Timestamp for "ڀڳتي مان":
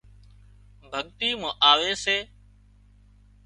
0.91-1.53